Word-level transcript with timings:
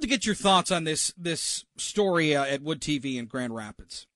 love 0.00 0.08
to 0.08 0.08
get 0.08 0.24
your 0.24 0.34
thoughts 0.34 0.70
on 0.70 0.84
this 0.84 1.12
this 1.16 1.66
story 1.76 2.34
uh, 2.34 2.44
at 2.44 2.62
Wood 2.62 2.80
TV 2.80 3.16
in 3.16 3.26
Grand 3.26 3.54
Rapids, 3.54 4.06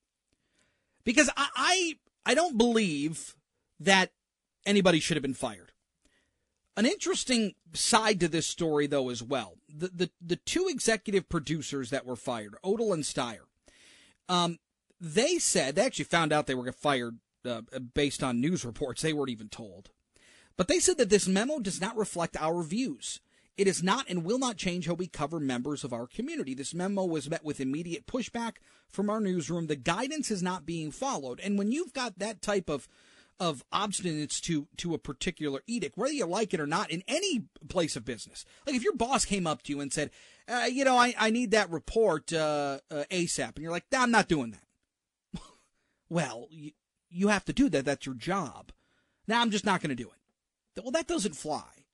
because 1.05 1.29
I, 1.37 1.49
I 1.55 1.95
I 2.25 2.35
don't 2.35 2.57
believe 2.57 3.37
that 3.81 4.11
anybody 4.65 4.99
should 4.99 5.17
have 5.17 5.23
been 5.23 5.35
fired. 5.35 5.73
An 6.77 6.87
interesting 6.87 7.55
side 7.75 8.19
to 8.21 8.29
this 8.29 8.47
story, 8.47 8.87
though, 8.87 9.11
as 9.11 9.23
well. 9.23 9.59
The 9.69 9.89
the, 9.89 10.11
the 10.25 10.37
two 10.37 10.69
executive 10.69 11.29
producers 11.29 11.91
that 11.91 12.07
were 12.07 12.17
fired, 12.17 12.55
Odell 12.65 12.95
and 12.95 13.05
Steyer, 13.05 13.45
um, 14.29 14.59
they 14.99 15.39
said 15.39 15.75
they 15.75 15.85
actually 15.85 16.07
found 16.07 16.33
out 16.33 16.47
they 16.47 16.55
were 16.55 16.73
fired 16.73 17.19
uh, 17.45 17.61
based 17.93 18.23
on 18.23 18.41
news 18.41 18.65
reports. 18.65 19.03
They 19.03 19.13
weren't 19.13 19.31
even 19.31 19.51
told, 19.51 19.91
but 20.57 20.67
they 20.67 20.79
said 20.79 20.97
that 20.97 21.11
this 21.11 21.29
memo 21.29 21.59
does 21.59 21.79
not 21.79 21.97
reflect 21.97 22.39
our 22.41 22.63
views. 22.63 23.21
It 23.57 23.69
is 23.69 23.83
not 23.83 24.07
and 24.09 24.25
will 24.25 24.39
not 24.39 24.57
change 24.57 24.87
how 24.87 24.95
we 24.95 25.07
cover 25.07 25.39
members 25.39 25.85
of 25.85 25.93
our 25.93 26.07
community. 26.07 26.55
This 26.55 26.75
memo 26.75 27.05
was 27.05 27.31
met 27.31 27.45
with 27.45 27.61
immediate 27.61 28.07
pushback 28.07 28.55
from 28.89 29.09
our 29.09 29.21
newsroom. 29.21 29.69
The 29.69 29.77
guidance 29.77 30.31
is 30.31 30.43
not 30.43 30.67
being 30.67 30.91
followed, 30.91 31.41
and 31.41 31.57
when 31.57 31.71
you've 31.71 31.93
got 31.93 32.19
that 32.19 32.43
type 32.43 32.69
of 32.69 32.89
of 33.41 33.65
obstinance 33.73 34.41
to 34.41 34.69
to 34.77 34.95
a 34.95 34.99
particular 34.99 35.61
edict, 35.67 35.97
whether 35.97 36.13
you 36.13 36.27
like 36.27 36.55
it 36.55 36.61
or 36.61 36.67
not, 36.67 36.91
in 36.91 37.03
any 37.09 37.45
place 37.69 37.97
of 37.97 38.05
business. 38.05 38.45
Like 38.67 38.77
if 38.77 38.85
your 38.85 38.97
boss 38.97 39.25
came 39.25 39.47
up 39.47 39.63
to 39.63 39.73
you 39.73 39.81
and 39.81 39.93
said, 39.93 40.11
uh, 40.49 40.69
"You 40.71 40.85
know, 40.85 40.97
I, 40.97 41.15
I 41.19 41.31
need 41.31 41.51
that 41.51 41.71
report 41.71 42.33
uh, 42.33 42.79
uh, 42.91 43.05
ASAP," 43.11 43.57
and 43.57 43.63
you're 43.63 43.73
like, 43.73 43.87
nah, 43.91 44.03
"I'm 44.03 44.11
not 44.11 44.29
doing 44.29 44.53
that." 44.53 45.41
well, 46.09 46.47
you, 46.51 46.73
you 47.09 47.29
have 47.29 47.45
to 47.47 47.53
do 47.53 47.69
that. 47.71 47.85
That's 47.85 48.07
your 48.07 48.15
job. 48.15 48.73
Now 49.27 49.41
I'm 49.41 49.51
just 49.51 49.65
not 49.65 49.81
going 49.81 49.97
to 49.97 50.03
do 50.03 50.11
it. 50.11 50.83
Well, 50.83 50.93
that 50.93 51.07
doesn't 51.07 51.37
fly. 51.37 51.87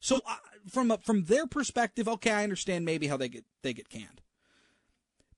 So 0.00 0.20
uh, 0.26 0.36
from 0.68 0.90
a, 0.90 0.98
from 0.98 1.24
their 1.24 1.46
perspective, 1.46 2.08
okay, 2.08 2.30
I 2.30 2.44
understand 2.44 2.84
maybe 2.84 3.06
how 3.06 3.16
they 3.16 3.28
get 3.28 3.44
they 3.62 3.72
get 3.72 3.88
canned. 3.88 4.20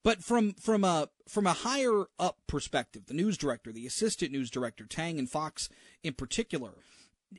But 0.02 0.24
from 0.24 0.54
from 0.54 0.84
a 0.84 1.08
from 1.28 1.46
a 1.46 1.52
higher 1.52 2.04
up 2.18 2.38
perspective, 2.46 3.06
the 3.06 3.14
news 3.14 3.36
director, 3.36 3.72
the 3.72 3.86
assistant 3.86 4.32
news 4.32 4.50
director, 4.50 4.86
Tang 4.86 5.18
and 5.18 5.28
Fox 5.28 5.68
in 6.02 6.14
particular, 6.14 6.72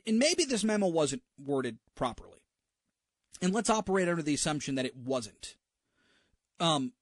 and 0.06 0.18
maybe 0.18 0.44
this 0.44 0.64
memo 0.64 0.86
wasn't 0.86 1.22
worded 1.42 1.78
properly. 1.94 2.38
And 3.40 3.52
let's 3.52 3.70
operate 3.70 4.08
under 4.08 4.22
the 4.22 4.34
assumption 4.34 4.76
that 4.76 4.86
it 4.86 4.96
wasn't. 4.96 5.56
Um, 6.60 6.92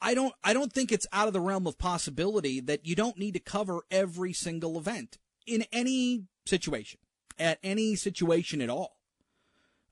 I 0.00 0.14
don't 0.14 0.34
I 0.44 0.52
don't 0.52 0.72
think 0.72 0.92
it's 0.92 1.06
out 1.12 1.28
of 1.28 1.32
the 1.32 1.40
realm 1.40 1.66
of 1.66 1.78
possibility 1.78 2.60
that 2.60 2.86
you 2.86 2.94
don't 2.94 3.18
need 3.18 3.34
to 3.34 3.40
cover 3.40 3.82
every 3.90 4.32
single 4.32 4.76
event 4.76 5.18
in 5.46 5.64
any 5.72 6.24
situation, 6.44 7.00
at 7.38 7.58
any 7.62 7.94
situation 7.94 8.60
at 8.60 8.68
all. 8.68 8.99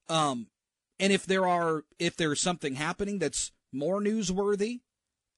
Um, 0.09 0.48
and 0.98 1.12
if 1.12 1.27
there 1.27 1.47
are 1.47 1.84
if 1.98 2.17
there's 2.17 2.41
something 2.41 2.75
happening 2.75 3.19
that's 3.19 3.53
more 3.73 4.01
newsworthy 4.01 4.81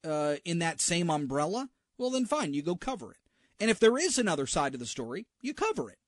uh, 0.05 0.37
in 0.45 0.59
that 0.61 0.81
same 0.81 1.11
umbrella, 1.11 1.69
well, 1.99 2.11
then 2.11 2.25
fine, 2.25 2.55
you 2.55 2.63
go 2.63 2.77
cover 2.77 3.13
it. 3.13 3.19
And 3.59 3.71
if 3.71 3.79
there 3.79 3.99
is 3.99 4.19
another 4.19 4.47
side 4.47 4.73
of 4.73 4.81
the 4.81 4.87
story, 4.87 5.27
you 5.43 5.53
cover 5.53 5.91
it. 5.91 5.99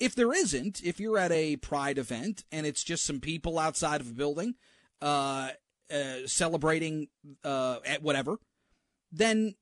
If 0.00 0.16
there 0.16 0.32
isn't, 0.32 0.82
if 0.82 0.98
you're 0.98 1.18
at 1.18 1.30
a 1.30 1.56
pride 1.56 1.96
event 1.96 2.44
and 2.50 2.66
it's 2.66 2.82
just 2.82 3.04
some 3.04 3.20
people 3.20 3.58
outside 3.58 4.00
of 4.00 4.10
a 4.10 4.14
building 4.14 4.56
uh, 5.00 5.50
uh, 5.92 6.26
celebrating 6.26 7.06
uh, 7.44 7.78
at 7.86 8.02
whatever, 8.02 8.38
then 9.12 9.54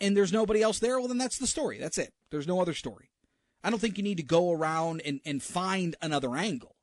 and 0.00 0.16
there's 0.16 0.32
nobody 0.32 0.62
else 0.62 0.78
there, 0.78 0.98
well, 0.98 1.08
then 1.08 1.18
that's 1.18 1.38
the 1.38 1.46
story. 1.48 1.78
That's 1.78 1.98
it. 1.98 2.12
There's 2.30 2.46
no 2.46 2.60
other 2.60 2.74
story. 2.74 3.10
I 3.64 3.70
don't 3.70 3.80
think 3.80 3.98
you 3.98 4.04
need 4.04 4.18
to 4.18 4.22
go 4.22 4.52
around 4.52 5.02
and, 5.04 5.20
and 5.24 5.42
find 5.42 5.96
another 6.00 6.36
angle. 6.36 6.76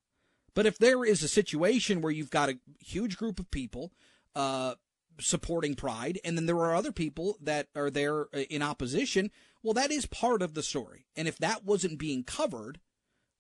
But 0.55 0.65
if 0.65 0.79
there 0.79 1.05
is 1.05 1.21
a 1.21 1.27
situation 1.27 2.01
where 2.01 2.11
you've 2.11 2.31
got 2.31 2.49
a 2.49 2.57
huge 2.79 3.17
group 3.17 3.39
of 3.39 3.51
people 3.51 3.91
uh, 4.35 4.75
supporting 5.19 5.75
Pride, 5.75 6.19
and 6.25 6.37
then 6.37 6.47
there 6.47 6.57
are 6.57 6.73
other 6.73 6.91
people 6.91 7.37
that 7.41 7.67
are 7.75 7.91
there 7.91 8.21
uh, 8.33 8.39
in 8.49 8.63
opposition. 8.63 9.29
Well, 9.61 9.73
that 9.73 9.91
is 9.91 10.05
part 10.05 10.41
of 10.41 10.53
the 10.53 10.63
story, 10.63 11.05
and 11.15 11.27
if 11.27 11.37
that 11.37 11.63
wasn't 11.63 11.99
being 11.99 12.23
covered, 12.23 12.79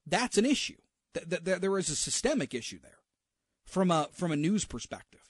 that's 0.05 0.37
an 0.37 0.45
issue. 0.45 0.77
Th- 1.13 1.43
th- 1.43 1.59
there 1.59 1.77
is 1.77 1.89
a 1.89 1.95
systemic 1.95 2.53
issue 2.53 2.79
there, 2.81 2.99
from 3.65 3.89
a 3.89 4.09
from 4.11 4.31
a 4.31 4.35
news 4.35 4.65
perspective. 4.65 5.21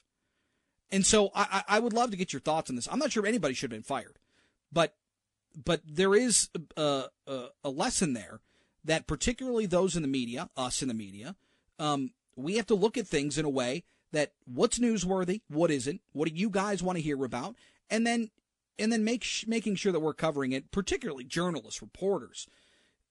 And 0.92 1.06
so 1.06 1.32
I, 1.36 1.64
I 1.68 1.80
would 1.80 1.94
love 1.94 2.12
to 2.12 2.18
get 2.18 2.32
your 2.32 2.40
thoughts 2.40 2.70
on 2.70 2.76
this. 2.76 2.88
I'm 2.92 3.00
not 3.00 3.12
sure 3.12 3.26
anybody 3.26 3.54
should 3.54 3.72
have 3.72 3.78
been 3.78 3.84
fired, 3.84 4.20
but 4.72 4.96
but 5.64 5.82
there 5.86 6.16
is 6.16 6.50
a, 6.78 7.06
a, 7.28 7.46
a 7.64 7.70
lesson 7.70 8.14
there 8.14 8.42
that 8.84 9.08
particularly 9.08 9.66
those 9.66 9.96
in 9.96 10.02
the 10.02 10.08
media, 10.08 10.50
us 10.56 10.82
in 10.82 10.88
the 10.88 10.94
media, 10.94 11.36
um, 11.80 12.12
we 12.36 12.56
have 12.56 12.68
to 12.68 12.76
look 12.76 12.98
at 12.98 13.08
things 13.08 13.38
in 13.38 13.46
a 13.46 13.50
way 13.50 13.84
that 14.12 14.32
what's 14.46 14.80
newsworthy, 14.80 15.42
what 15.50 15.72
isn't, 15.72 16.02
what 16.14 16.30
do 16.30 16.36
you 16.36 16.50
guys 16.50 16.82
want 16.82 16.98
to 16.98 17.02
hear 17.02 17.24
about, 17.24 17.56
and 17.90 18.06
then 18.06 18.30
and 18.78 18.92
then 18.92 19.04
make 19.04 19.26
making 19.48 19.76
sure 19.76 19.92
that 19.92 20.00
we're 20.00 20.14
covering 20.14 20.52
it, 20.52 20.72
particularly 20.72 21.24
journalists, 21.24 21.82
reporters, 21.82 22.48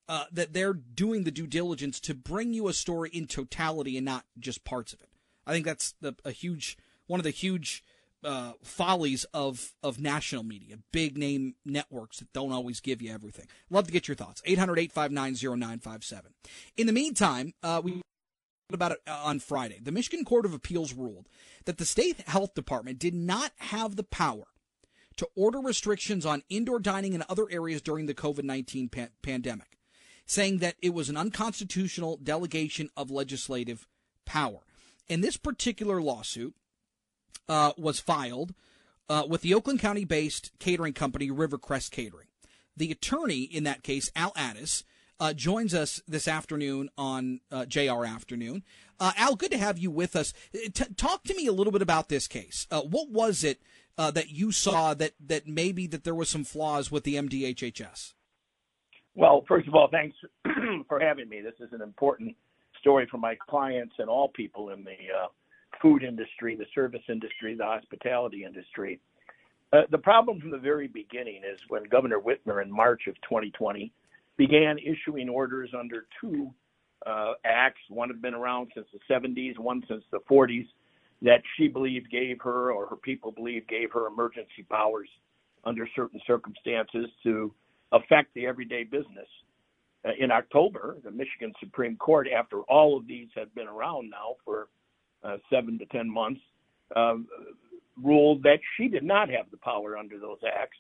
uh, 0.09 0.25
that 0.33 0.53
they're 0.53 0.75
doing 0.75 1.25
the 1.25 1.31
due 1.31 1.47
diligence 1.47 2.01
to 2.01 2.15
bring 2.15 2.53
you 2.53 2.69
a 2.69 2.73
story 2.73 3.11
in 3.13 3.27
totality 3.27 3.97
and 3.97 4.05
not 4.05 4.25
just 4.39 4.65
parts 4.65 4.93
of 4.93 5.01
it. 5.01 5.09
I 5.47 5.53
think 5.53 5.65
that's 5.65 5.95
the, 6.01 6.15
a 6.25 6.31
huge 6.31 6.77
one 7.07 7.21
of 7.21 7.25
the 7.25 7.31
huge 7.31 7.85
uh, 8.25 8.53
follies 8.63 9.25
of 9.35 9.75
of 9.83 10.01
national 10.01 10.43
media, 10.43 10.79
big 10.93 11.19
name 11.19 11.55
networks 11.65 12.19
that 12.19 12.33
don't 12.33 12.53
always 12.53 12.81
give 12.81 13.03
you 13.03 13.13
everything. 13.13 13.47
Love 13.71 13.87
to 13.87 13.93
get 13.93 14.09
your 14.09 14.15
thoughts. 14.15 14.43
800 14.45 14.79
859 14.79 15.59
0957. 15.59 16.33
In 16.77 16.87
the 16.87 16.93
meantime, 16.93 17.53
uh, 17.63 17.81
we 17.85 18.01
about 18.73 18.93
it 18.93 19.03
uh, 19.07 19.21
on 19.25 19.41
Friday. 19.41 19.79
The 19.83 19.93
Michigan 19.93 20.25
Court 20.25 20.47
of 20.47 20.55
Appeals 20.55 20.95
ruled 20.95 21.29
that 21.67 21.79
the 21.79 21.85
state 21.85 22.21
health 22.27 22.55
department 22.55 22.99
did 22.99 23.15
not 23.15 23.53
have 23.57 23.97
the 23.97 24.03
power 24.03 24.45
to 25.17 25.29
order 25.37 25.61
restrictions 25.61 26.25
on 26.25 26.43
indoor 26.49 26.81
dining 26.81 27.13
in 27.13 27.25
other 27.29 27.47
areas 27.51 27.83
during 27.83 28.07
the 28.07 28.15
COVID 28.15 28.45
19 28.45 28.89
pa- 28.89 29.09
pandemic, 29.23 29.79
saying 30.27 30.59
that 30.59 30.77
it 30.81 30.95
was 30.95 31.09
an 31.09 31.17
unconstitutional 31.17 32.19
delegation 32.23 32.89
of 32.97 33.11
legislative 33.11 33.87
power. 34.25 34.61
And 35.09 35.23
this 35.23 35.37
particular 35.37 36.01
lawsuit 36.01 36.55
uh, 37.49 37.73
was 37.77 38.01
filed 38.01 38.55
uh, 39.09 39.25
with 39.29 39.43
the 39.43 39.55
Oakland 39.55 39.81
County 39.81 40.05
based 40.05 40.53
catering 40.59 40.95
company 40.95 41.31
Rivercrest 41.31 41.91
Catering. 41.91 42.29
The 42.77 42.91
attorney 42.91 43.43
in 43.43 43.65
that 43.65 43.83
case, 43.83 44.11
Al 44.17 44.33
Addis, 44.35 44.83
uh, 45.21 45.33
joins 45.33 45.75
us 45.75 46.03
this 46.07 46.29
afternoon 46.29 46.91
on 46.99 47.41
uh, 47.51 47.65
JR 47.67 48.05
Afternoon. 48.05 48.63
Uh, 48.99 49.13
Al, 49.17 49.37
good 49.37 49.51
to 49.51 49.59
have 49.59 49.79
you 49.79 49.91
with 49.91 50.17
us. 50.17 50.33
T- 50.53 50.85
talk 50.97 51.25
to 51.25 51.35
me 51.35 51.47
a 51.47 51.53
little 51.53 51.73
bit 51.73 51.83
about 51.83 52.09
this 52.09 52.27
case. 52.27 52.67
Uh, 52.71 52.83
what 52.83 53.11
was 53.11 53.45
it 53.45 53.61
uh, 53.99 54.11
that 54.11 54.31
you 54.31 54.53
saw 54.53 54.95
that, 54.95 55.13
that 55.25 55.47
maybe 55.47 55.87
that 55.87 56.05
there 56.05 56.15
was 56.15 56.29
some 56.29 56.45
flaws 56.45 56.91
with 56.91 57.05
the 57.05 57.15
MDHHS? 57.15 58.15
Well, 59.15 59.45
first 59.47 59.69
of 59.69 59.75
all, 59.75 59.89
thanks 59.91 60.17
for 60.89 60.99
having 60.99 61.29
me. 61.29 61.41
This 61.41 61.55
is 61.61 61.73
an 61.73 61.81
important 61.81 62.35
story 62.81 63.07
for 63.11 63.19
my 63.19 63.37
clients 63.49 63.95
and 63.99 64.09
all 64.09 64.29
people 64.29 64.71
in 64.71 64.85
the 64.85 64.91
uh, 64.91 65.29
food 65.81 66.03
industry, 66.03 66.57
the 66.57 66.67
service 66.75 67.03
industry, 67.09 67.55
the 67.55 67.65
hospitality 67.65 68.45
industry. 68.45 69.01
the 69.91 69.99
problem 69.99 70.41
from 70.41 70.51
the 70.51 70.59
very 70.59 70.89
beginning 70.89 71.43
is 71.45 71.59
when 71.69 71.85
Governor 71.85 72.19
Whitmer 72.19 72.63
in 72.63 72.71
March 72.71 73.03
of 73.07 73.15
2020 73.23 73.93
began 74.37 74.77
issuing 74.79 75.29
orders 75.29 75.71
under 75.79 76.07
two 76.21 76.53
uh, 77.07 77.33
acts. 77.45 77.81
One 77.89 78.09
had 78.09 78.23
been 78.23 78.35
around 78.35 78.71
since 78.75 78.87
the 78.93 79.15
70s, 79.15 79.59
one 79.59 79.83
since 79.89 80.03
the 80.11 80.21
40s, 80.31 80.67
that 81.23 81.43
she 81.57 81.69
believed 81.69 82.11
gave 82.11 82.41
her, 82.43 82.73
or 82.73 82.87
her 82.87 82.97
people 82.97 83.33
believed 83.33 83.69
gave 83.69 83.93
her 83.93 84.07
emergency 84.07 84.65
powers 84.71 85.09
under 85.65 85.89
certain 85.95 86.21
circumstances 86.27 87.07
to 87.23 87.53
affect 87.93 88.35
the 88.35 88.47
everyday 88.47 88.85
business. 88.85 89.29
Uh, 90.05 90.11
in 90.19 90.31
October, 90.31 90.99
the 91.05 91.11
Michigan 91.11 91.53
Supreme 91.61 91.97
Court, 91.97 92.29
after 92.29 92.61
all 92.63 92.97
of 92.97 93.07
these 93.07 93.29
had 93.35 93.55
been 93.55 93.69
around 93.69 94.11
now 94.11 94.37
for 94.45 94.69
uh, 95.23 95.37
seven 95.51 95.79
to 95.79 95.87
10 95.87 96.11
months, 96.11 96.41
uh, 96.95 97.15
ruled 98.03 98.43
that 98.43 98.59
she 98.77 98.89
did 98.89 99.05
not 99.05 99.31
have 99.31 99.51
the 99.51 99.57
power 99.59 99.97
under 99.97 100.19
those 100.19 100.39
acts 100.45 100.77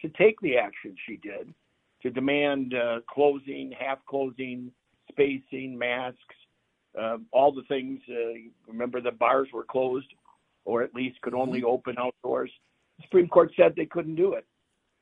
to 0.00 0.08
take 0.10 0.40
the 0.40 0.56
action 0.56 0.94
she 1.06 1.16
did 1.16 1.52
to 2.02 2.10
demand 2.10 2.74
uh, 2.74 3.00
closing, 3.08 3.72
half 3.78 3.98
closing, 4.06 4.70
spacing, 5.10 5.78
masks, 5.78 6.18
uh, 7.00 7.18
all 7.32 7.52
the 7.52 7.62
things. 7.68 8.00
Uh, 8.08 8.38
remember, 8.66 9.00
the 9.00 9.12
bars 9.12 9.48
were 9.52 9.64
closed, 9.64 10.08
or 10.64 10.82
at 10.82 10.94
least 10.94 11.20
could 11.22 11.34
only 11.34 11.60
mm-hmm. 11.60 11.68
open 11.68 11.96
outdoors. 11.98 12.50
The 12.98 13.04
Supreme 13.04 13.28
Court 13.28 13.52
said 13.56 13.74
they 13.76 13.86
couldn't 13.86 14.16
do 14.16 14.34
it. 14.34 14.46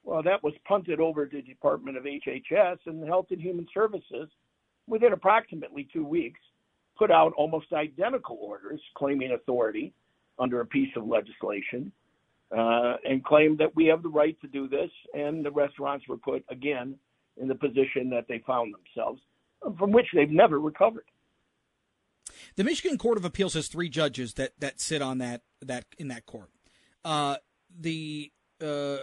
Well, 0.02 0.23
that 0.23 0.43
was 0.43 0.55
punted 0.67 1.00
over 1.00 1.26
to 1.26 1.37
the 1.37 1.43
Department 1.43 1.97
of 1.97 2.05
HHS 2.05 2.79
and 2.87 3.06
Health 3.06 3.26
and 3.31 3.41
Human 3.41 3.67
Services 3.73 4.29
within 4.91 5.12
approximately 5.12 5.88
two 5.93 6.05
weeks, 6.05 6.41
put 6.99 7.11
out 7.11 7.32
almost 7.37 7.73
identical 7.73 8.38
orders 8.41 8.81
claiming 8.97 9.32
authority 9.32 9.94
under 10.38 10.61
a 10.61 10.67
piece 10.67 10.94
of 10.97 11.06
legislation 11.06 11.93
uh, 12.56 12.97
and 13.05 13.25
claimed 13.25 13.58
that 13.58 13.75
we 13.76 13.87
have 13.87 14.02
the 14.02 14.08
right 14.08 14.41
to 14.41 14.49
do 14.49 14.69
this, 14.69 14.91
and 15.14 15.44
the 15.44 15.50
restaurants 15.50 16.06
were 16.08 16.17
put 16.17 16.44
again 16.50 16.97
in 17.37 17.49
the 17.49 17.55
position 17.55 18.11
that 18.11 18.26
they 18.29 18.43
found 18.47 18.75
themselves, 18.75 19.20
from 19.79 19.93
which 19.93 20.06
they've 20.14 20.31
never 20.31 20.58
recovered. 20.58 21.05
The 22.56 22.64
Michigan 22.64 22.99
Court 22.99 23.19
of 23.19 23.25
Appeals 23.25 23.55
has 23.55 23.69
three 23.69 23.88
judges 23.88 24.35
that 24.35 24.58
that 24.61 24.81
sit 24.81 25.02
on 25.02 25.19
that 25.19 25.43
that 25.62 25.85
in 25.99 26.08
that 26.08 26.26
court. 26.26 26.50
Uh, 27.05 27.37
the 27.79 28.32
uh, 28.62 28.67
uh, 28.67 28.99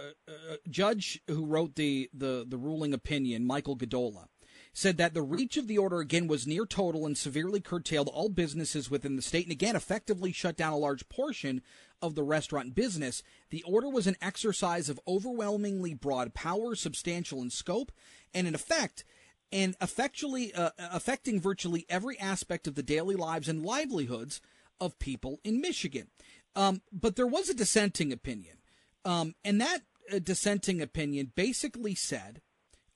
judge 0.68 1.20
who 1.26 1.44
wrote 1.44 1.74
the, 1.74 2.08
the 2.12 2.44
the 2.48 2.56
ruling 2.56 2.92
opinion, 2.92 3.44
Michael 3.44 3.76
Gadola, 3.76 4.26
said 4.72 4.96
that 4.98 5.14
the 5.14 5.22
reach 5.22 5.56
of 5.56 5.66
the 5.66 5.78
order 5.78 5.98
again 5.98 6.28
was 6.28 6.46
near 6.46 6.64
total 6.64 7.06
and 7.06 7.18
severely 7.18 7.60
curtailed 7.60 8.08
all 8.08 8.28
businesses 8.28 8.90
within 8.90 9.16
the 9.16 9.22
state 9.22 9.44
and 9.44 9.52
again 9.52 9.74
effectively 9.74 10.32
shut 10.32 10.56
down 10.56 10.72
a 10.72 10.76
large 10.76 11.08
portion 11.08 11.62
of 12.00 12.14
the 12.14 12.22
restaurant 12.22 12.74
business. 12.74 13.22
The 13.50 13.62
order 13.64 13.88
was 13.88 14.06
an 14.06 14.16
exercise 14.20 14.88
of 14.88 15.00
overwhelmingly 15.06 15.94
broad 15.94 16.34
power, 16.34 16.74
substantial 16.74 17.42
in 17.42 17.50
scope, 17.50 17.92
and 18.34 18.46
in 18.46 18.54
effect, 18.54 19.04
and 19.52 19.76
effectually 19.80 20.52
uh, 20.54 20.70
affecting 20.78 21.40
virtually 21.40 21.86
every 21.88 22.18
aspect 22.18 22.66
of 22.66 22.74
the 22.74 22.82
daily 22.82 23.16
lives 23.16 23.48
and 23.48 23.64
livelihoods 23.64 24.40
of 24.80 24.98
people 24.98 25.40
in 25.44 25.60
Michigan. 25.60 26.08
Um, 26.54 26.82
but 26.92 27.16
there 27.16 27.26
was 27.26 27.48
a 27.48 27.54
dissenting 27.54 28.12
opinion, 28.12 28.58
um, 29.04 29.34
and 29.44 29.60
that 29.60 29.80
uh, 30.12 30.18
dissenting 30.18 30.80
opinion 30.80 31.32
basically 31.34 31.94
said, 31.94 32.40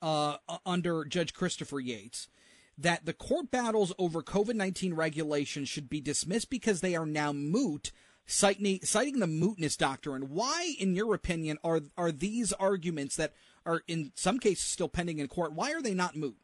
uh, 0.01 0.37
under 0.67 1.05
Judge 1.05 1.33
Christopher 1.33 1.79
Yates, 1.79 2.29
that 2.77 3.05
the 3.05 3.13
court 3.13 3.51
battles 3.51 3.93
over 3.99 4.23
COVID 4.23 4.55
19 4.55 4.95
regulations 4.95 5.69
should 5.69 5.89
be 5.89 6.01
dismissed 6.01 6.51
because 6.51 6.81
they 6.81 6.97
are 6.97 7.07
now 7.07 7.33
moot, 7.33 7.93
citing, 8.27 8.81
citing 8.83 9.19
the 9.19 9.27
mootness 9.27 9.77
doctrine. 9.77 10.31
Why, 10.31 10.75
in 10.79 10.95
your 10.95 11.15
opinion, 11.15 11.59
are, 11.65 11.81
are 11.97 12.13
these 12.13 12.53
arguments 12.53 13.17
that 13.17 13.33
are 13.65 13.83
in 13.87 14.13
some 14.15 14.39
cases 14.39 14.65
still 14.65 14.89
pending 14.89 15.19
in 15.19 15.29
court, 15.29 15.53
why 15.53 15.73
are 15.73 15.83
they 15.83 15.95
not 15.95 16.17
moot? 16.17 16.37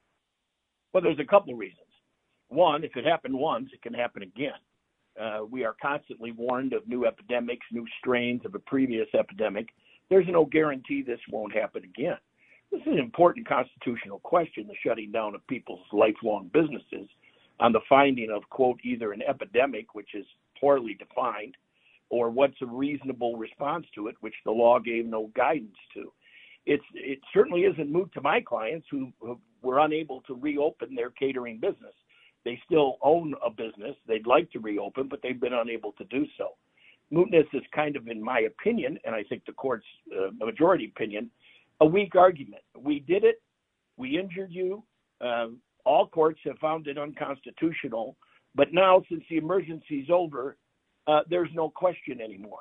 Well, 0.93 1.03
there's 1.03 1.19
a 1.19 1.25
couple 1.25 1.53
of 1.53 1.59
reasons. 1.59 1.81
One, 2.49 2.85
if 2.85 2.97
it 2.97 3.05
happened 3.05 3.35
once, 3.35 3.71
it 3.73 3.83
can 3.83 3.95
happen 3.95 4.23
again. 4.23 4.53
Uh, 5.21 5.41
we 5.51 5.65
are 5.65 5.75
constantly 5.83 6.33
warned 6.33 6.73
of 6.73 6.87
new 6.89 7.05
epidemics, 7.05 7.67
new 7.73 7.85
strains 7.99 8.45
of 8.45 8.55
a 8.55 8.59
previous 8.61 9.09
epidemic. 9.19 9.69
There's 10.11 10.27
no 10.29 10.45
guarantee 10.45 11.03
this 11.03 11.21
won't 11.31 11.55
happen 11.55 11.83
again. 11.85 12.17
This 12.71 12.81
is 12.83 12.93
an 12.93 12.99
important 12.99 13.49
constitutional 13.49 14.21
question, 14.21 14.67
the 14.67 14.75
shutting 14.85 15.11
down 15.11 15.35
of 15.35 15.47
people's 15.47 15.85
lifelong 15.93 16.51
businesses 16.53 17.09
on 17.61 17.73
the 17.73 17.81
finding 17.89 18.31
of, 18.31 18.49
quote, 18.51 18.79
either 18.85 19.13
an 19.13 19.23
epidemic, 19.23 19.95
which 19.95 20.15
is 20.15 20.25
poorly 20.61 20.95
defined, 20.95 21.57
or 22.11 22.31
what's 22.31 22.61
a 22.63 22.67
reasonable 22.67 23.37
response 23.37 23.87
to 23.95 24.09
it, 24.09 24.17
which 24.21 24.35
the 24.45 24.51
law 24.51 24.79
gave 24.79 25.07
no 25.07 25.31
guidance 25.35 25.77
to. 25.95 26.13
It's, 26.67 26.85
it 26.95 27.19
certainly 27.33 27.63
isn't 27.63 27.91
moot 27.91 28.13
to 28.15 28.21
my 28.21 28.41
clients 28.41 28.87
who, 28.91 29.13
who 29.21 29.39
were 29.63 29.81
unable 29.81 30.21
to 30.23 30.35
reopen 30.35 30.95
their 30.95 31.11
catering 31.11 31.59
business. 31.59 31.95
They 32.45 32.61
still 32.65 32.99
own 33.03 33.35
a 33.45 33.51
business. 33.51 33.97
They'd 34.07 34.27
like 34.27 34.51
to 34.53 34.59
reopen, 34.59 35.09
but 35.09 35.21
they've 35.23 35.41
been 35.41 35.55
unable 35.55 35.93
to 35.93 36.05
do 36.05 36.27
so. 36.37 36.51
Mootness 37.13 37.47
is 37.53 37.63
kind 37.75 37.97
of, 37.97 38.09
in 38.09 38.23
my 38.23 38.41
opinion, 38.41 38.99
and 39.05 39.15
I 39.15 39.23
think 39.25 39.45
the 39.47 39.53
court's 39.53 39.87
uh, 40.15 40.31
majority 40.45 40.93
opinion, 40.95 41.31
a 41.81 41.87
weak 41.87 42.15
argument. 42.17 42.63
We 42.79 43.01
did 43.01 43.25
it. 43.25 43.43
We 43.97 44.19
injured 44.19 44.53
you. 44.53 44.85
Uh, 45.21 45.49
all 45.85 46.07
courts 46.07 46.41
have 46.45 46.59
found 46.59 46.87
it 46.87 46.99
unconstitutional. 46.99 48.17
But 48.55 48.73
now, 48.73 49.03
since 49.09 49.25
the 49.31 49.39
emergency 49.39 50.01
is 50.01 50.11
over, 50.11 50.57
uh, 51.09 51.21
there's 51.29 51.49
no 51.55 51.71
question 51.71 52.21
anymore 52.21 52.61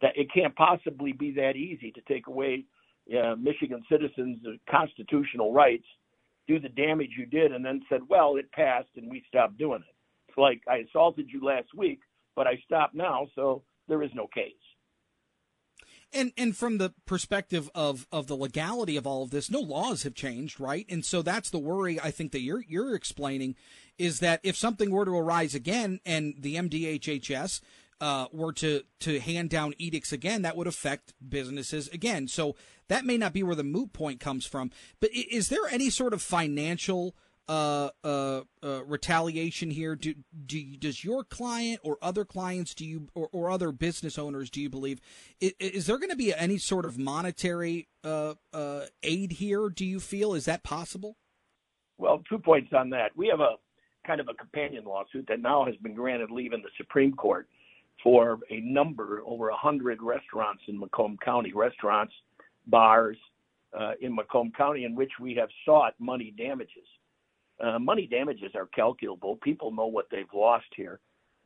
that 0.00 0.12
it 0.16 0.28
can't 0.32 0.54
possibly 0.54 1.12
be 1.12 1.32
that 1.32 1.56
easy 1.56 1.90
to 1.90 2.00
take 2.02 2.28
away 2.28 2.64
uh, 3.12 3.34
Michigan 3.34 3.82
citizens' 3.90 4.38
constitutional 4.70 5.52
rights 5.52 5.86
do 6.46 6.58
the 6.58 6.68
damage 6.68 7.10
you 7.16 7.26
did 7.26 7.52
and 7.52 7.64
then 7.64 7.82
said, 7.88 8.00
well, 8.08 8.36
it 8.36 8.50
passed 8.52 8.88
and 8.96 9.10
we 9.10 9.22
stopped 9.28 9.58
doing 9.58 9.80
it. 9.80 9.94
It's 10.28 10.38
like 10.38 10.62
I 10.68 10.78
assaulted 10.88 11.28
you 11.30 11.44
last 11.44 11.68
week, 11.76 12.00
but 12.36 12.46
I 12.46 12.62
stopped 12.64 12.94
now, 12.94 13.26
so 13.34 13.62
there 13.88 14.02
is 14.02 14.10
no 14.14 14.26
case. 14.26 14.52
And 16.10 16.32
and 16.38 16.56
from 16.56 16.78
the 16.78 16.94
perspective 17.04 17.68
of, 17.74 18.06
of 18.10 18.28
the 18.28 18.34
legality 18.34 18.96
of 18.96 19.06
all 19.06 19.22
of 19.22 19.30
this, 19.30 19.50
no 19.50 19.60
laws 19.60 20.04
have 20.04 20.14
changed, 20.14 20.58
right? 20.58 20.86
And 20.88 21.04
so 21.04 21.20
that's 21.20 21.50
the 21.50 21.58
worry 21.58 22.00
I 22.00 22.10
think 22.10 22.32
that 22.32 22.40
you're 22.40 22.64
you're 22.66 22.94
explaining 22.94 23.56
is 23.98 24.20
that 24.20 24.40
if 24.42 24.56
something 24.56 24.90
were 24.90 25.04
to 25.04 25.10
arise 25.18 25.54
again 25.54 26.00
and 26.06 26.34
the 26.38 26.54
MDHHS 26.54 27.60
uh, 28.00 28.26
were 28.32 28.52
to 28.54 28.82
to 29.00 29.20
hand 29.20 29.50
down 29.50 29.74
edicts 29.78 30.12
again, 30.12 30.42
that 30.42 30.56
would 30.56 30.66
affect 30.66 31.14
businesses 31.26 31.88
again. 31.88 32.28
So 32.28 32.56
that 32.88 33.04
may 33.04 33.18
not 33.18 33.32
be 33.32 33.42
where 33.42 33.56
the 33.56 33.64
moot 33.64 33.92
point 33.92 34.20
comes 34.20 34.46
from. 34.46 34.70
But 35.00 35.10
is 35.12 35.48
there 35.48 35.66
any 35.70 35.90
sort 35.90 36.12
of 36.12 36.22
financial 36.22 37.14
uh, 37.48 37.90
uh, 38.04 38.42
uh, 38.62 38.84
retaliation 38.84 39.70
here? 39.70 39.96
Do, 39.96 40.14
do 40.46 40.76
does 40.76 41.02
your 41.02 41.24
client 41.24 41.80
or 41.82 41.98
other 42.02 42.24
clients 42.24 42.74
do 42.74 42.84
you 42.84 43.08
or, 43.14 43.28
or 43.32 43.50
other 43.50 43.72
business 43.72 44.18
owners 44.18 44.50
do 44.50 44.60
you 44.60 44.68
believe 44.68 45.00
is, 45.40 45.52
is 45.58 45.86
there 45.86 45.98
going 45.98 46.10
to 46.10 46.16
be 46.16 46.34
any 46.34 46.58
sort 46.58 46.84
of 46.84 46.98
monetary 46.98 47.88
uh, 48.04 48.34
uh, 48.52 48.82
aid 49.02 49.32
here? 49.32 49.68
Do 49.70 49.84
you 49.84 49.98
feel 49.98 50.34
is 50.34 50.44
that 50.44 50.62
possible? 50.62 51.16
Well, 51.96 52.22
two 52.28 52.38
points 52.38 52.72
on 52.72 52.90
that. 52.90 53.10
We 53.16 53.28
have 53.28 53.40
a 53.40 53.56
kind 54.06 54.20
of 54.20 54.28
a 54.28 54.34
companion 54.34 54.84
lawsuit 54.84 55.26
that 55.28 55.40
now 55.40 55.64
has 55.64 55.74
been 55.76 55.94
granted 55.94 56.30
leave 56.30 56.52
in 56.52 56.62
the 56.62 56.70
Supreme 56.76 57.12
Court 57.12 57.48
for 58.02 58.38
a 58.50 58.60
number, 58.60 59.22
over 59.26 59.48
a 59.48 59.56
hundred 59.56 60.02
restaurants 60.02 60.62
in 60.68 60.78
Macomb 60.78 61.16
County, 61.24 61.52
restaurants, 61.52 62.12
bars 62.66 63.16
uh, 63.78 63.92
in 64.00 64.14
Macomb 64.14 64.52
County, 64.56 64.84
in 64.84 64.94
which 64.94 65.12
we 65.20 65.34
have 65.34 65.48
sought 65.64 65.94
money 65.98 66.32
damages. 66.36 66.86
Uh, 67.60 67.78
money 67.78 68.06
damages 68.06 68.52
are 68.54 68.66
calculable. 68.66 69.36
People 69.42 69.72
know 69.72 69.86
what 69.86 70.06
they've 70.10 70.32
lost 70.32 70.66
here. 70.76 71.00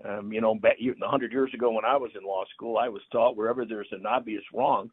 Um, 0.07 0.33
you 0.33 0.41
know, 0.41 0.55
back, 0.55 0.77
100 0.81 1.33
years 1.33 1.51
ago 1.55 1.71
when 1.71 1.85
I 1.85 1.97
was 1.97 2.11
in 2.19 2.25
law 2.25 2.45
school, 2.55 2.77
I 2.77 2.89
was 2.89 3.03
taught 3.11 3.37
wherever 3.37 3.65
there's 3.65 3.89
an 3.93 4.05
obvious 4.05 4.43
wrong, 4.53 4.91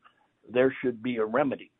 there 0.51 0.73
should 0.81 1.01
be 1.01 1.17
a 1.17 1.25
remedy. 1.25 1.71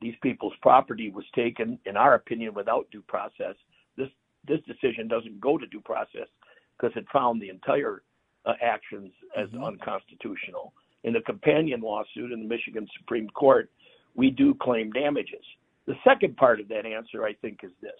These 0.00 0.14
people's 0.22 0.52
property 0.60 1.10
was 1.10 1.24
taken, 1.34 1.78
in 1.86 1.96
our 1.96 2.14
opinion, 2.14 2.52
without 2.54 2.90
due 2.90 3.02
process. 3.02 3.54
This 3.96 4.08
this 4.46 4.60
decision 4.66 5.08
doesn't 5.08 5.40
go 5.40 5.56
to 5.56 5.66
due 5.66 5.80
process 5.80 6.28
because 6.76 6.94
it 6.96 7.06
found 7.12 7.40
the 7.40 7.48
entire 7.48 8.02
uh, 8.46 8.54
actions 8.62 9.10
as 9.36 9.48
mm-hmm. 9.48 9.64
unconstitutional. 9.64 10.72
In 11.04 11.12
the 11.12 11.20
companion 11.20 11.80
lawsuit 11.80 12.32
in 12.32 12.40
the 12.40 12.48
Michigan 12.48 12.88
Supreme 12.98 13.28
Court, 13.30 13.70
we 14.14 14.30
do 14.30 14.54
claim 14.54 14.90
damages. 14.90 15.44
The 15.86 15.94
second 16.02 16.36
part 16.36 16.60
of 16.60 16.68
that 16.68 16.86
answer, 16.86 17.24
I 17.24 17.34
think, 17.34 17.60
is 17.62 17.72
this. 17.82 17.92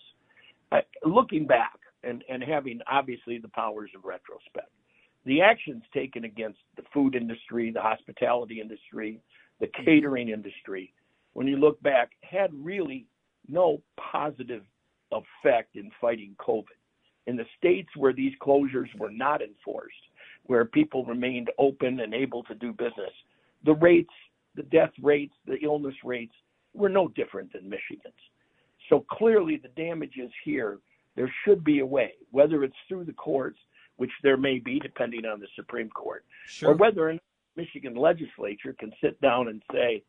Uh, 0.72 0.80
looking 1.04 1.46
back 1.46 1.78
and, 2.02 2.24
and 2.28 2.42
having 2.42 2.80
obviously 2.90 3.38
the 3.38 3.48
powers 3.48 3.90
of 3.94 4.04
retrospect, 4.04 4.70
the 5.26 5.42
actions 5.42 5.82
taken 5.92 6.24
against 6.24 6.58
the 6.76 6.82
food 6.92 7.14
industry, 7.14 7.70
the 7.70 7.80
hospitality 7.80 8.60
industry, 8.60 9.20
the 9.60 9.66
mm-hmm. 9.66 9.84
catering 9.84 10.28
industry, 10.30 10.92
when 11.34 11.46
you 11.46 11.56
look 11.56 11.80
back, 11.82 12.12
had 12.22 12.50
really 12.54 13.06
no 13.48 13.82
positive 13.98 14.62
effect 15.12 15.76
in 15.76 15.90
fighting 16.00 16.34
COVID. 16.40 16.64
In 17.26 17.36
the 17.36 17.46
states 17.58 17.88
where 17.96 18.12
these 18.12 18.32
closures 18.40 18.94
were 18.98 19.10
not 19.10 19.42
enforced, 19.42 19.96
where 20.44 20.64
people 20.64 21.04
remained 21.04 21.50
open 21.58 22.00
and 22.00 22.14
able 22.14 22.42
to 22.44 22.54
do 22.54 22.72
business, 22.72 23.12
the 23.64 23.74
rates, 23.74 24.12
the 24.54 24.62
death 24.64 24.92
rates, 25.02 25.34
the 25.46 25.56
illness 25.62 25.94
rates 26.04 26.34
were 26.74 26.88
no 26.88 27.08
different 27.08 27.52
than 27.52 27.68
Michigan's. 27.68 28.14
So 28.88 29.04
clearly, 29.10 29.56
the 29.56 29.68
damages 29.68 30.30
here, 30.44 30.78
there 31.16 31.32
should 31.44 31.64
be 31.64 31.78
a 31.78 31.86
way, 31.86 32.12
whether 32.30 32.64
it's 32.64 32.76
through 32.88 33.04
the 33.04 33.12
courts, 33.12 33.58
which 33.96 34.10
there 34.22 34.36
may 34.36 34.58
be 34.58 34.78
depending 34.80 35.24
on 35.24 35.40
the 35.40 35.46
Supreme 35.56 35.88
Court, 35.90 36.24
sure. 36.46 36.70
or 36.70 36.74
whether 36.74 37.10
a 37.10 37.20
Michigan 37.56 37.94
legislature 37.94 38.74
can 38.78 38.92
sit 39.00 39.18
down 39.20 39.48
and 39.48 39.62
say, 39.72 40.02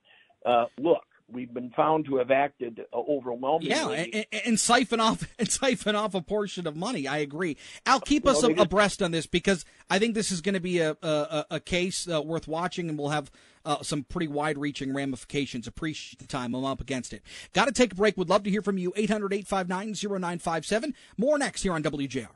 uh, 0.46 0.66
look, 0.78 1.04
we've 1.32 1.54
been 1.54 1.72
found 1.72 2.06
to 2.06 2.18
have 2.18 2.32
acted 2.32 2.82
uh, 2.94 2.98
overwhelmingly. 2.98 3.70
Yeah, 3.70 3.90
and, 3.90 4.26
and, 4.46 4.60
siphon 4.60 5.00
off 5.00 5.28
and 5.40 5.52
siphon 5.52 5.96
off 5.96 6.14
a 6.14 6.22
portion 6.22 6.68
of 6.68 6.76
money. 6.76 7.08
I 7.08 7.18
agree. 7.18 7.58
Al, 7.86 8.00
keep 8.00 8.28
us 8.28 8.44
well, 8.44 8.60
abreast 8.60 9.02
on 9.02 9.12
this 9.12 9.26
because 9.26 9.66
I 9.90 10.00
think 10.00 10.16
this 10.16 10.32
is 10.32 10.42
going 10.42 10.54
to 10.54 10.62
be 10.62 10.80
a 10.80 10.98
a, 11.02 11.46
a 11.52 11.60
case 11.60 12.08
uh, 12.08 12.22
worth 12.22 12.48
watching, 12.48 12.90
and 12.90 12.98
we'll 12.98 13.10
have 13.10 13.32
uh, 13.66 13.82
some 13.82 14.04
pretty 14.04 14.28
wide-reaching 14.28 14.94
ramifications. 14.94 15.68
Appreciate 15.68 16.20
the 16.20 16.28
time. 16.28 16.54
I'm 16.56 16.66
up 16.66 16.82
against 16.82 17.14
it. 17.14 17.24
Got 17.54 17.66
to 17.66 17.72
take 17.72 17.94
a 17.94 17.96
break. 17.96 18.16
Would 18.18 18.30
love 18.30 18.44
to 18.44 18.52
hear 18.52 18.62
from 18.62 18.78
you. 18.78 18.94
800-859-0957. 18.96 20.94
More 21.18 21.38
next 21.40 21.64
here 21.64 21.74
on 21.74 21.82
WJR. 21.82 22.28